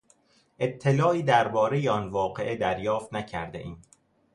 اطلاعی 0.59 1.23
دربارهی 1.23 1.89
آن 1.89 2.09
واقعه 2.09 2.55
دریافت 2.55 3.13
نکردهایم. 3.13 3.81